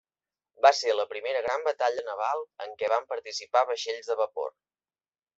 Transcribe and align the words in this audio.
Va 0.65 0.69
ser 0.75 0.93
la 0.99 1.03
primera 1.09 1.41
gran 1.47 1.65
batalla 1.67 2.05
naval 2.07 2.41
en 2.65 2.73
què 2.79 2.89
van 2.93 3.05
participar 3.11 3.63
vaixells 3.73 4.09
de 4.13 4.17
vapor. 4.23 4.49